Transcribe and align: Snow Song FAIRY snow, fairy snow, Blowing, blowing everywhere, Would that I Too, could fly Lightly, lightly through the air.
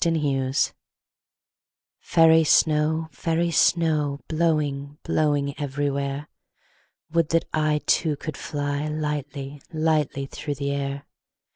Snow 0.03 0.51
Song 0.51 0.73
FAIRY 1.99 2.43
snow, 2.45 3.07
fairy 3.11 3.51
snow, 3.51 4.19
Blowing, 4.27 4.97
blowing 5.03 5.53
everywhere, 5.59 6.27
Would 7.11 7.29
that 7.29 7.45
I 7.53 7.81
Too, 7.85 8.15
could 8.15 8.35
fly 8.35 8.87
Lightly, 8.87 9.61
lightly 9.71 10.25
through 10.25 10.55
the 10.55 10.71
air. 10.71 11.05